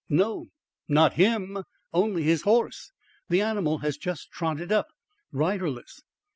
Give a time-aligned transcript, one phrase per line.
[0.09, 0.47] "No,
[0.87, 1.63] not HIM;
[1.93, 2.91] only his horse.
[3.29, 4.87] The animal has just trotted up
[5.31, 6.01] riderless."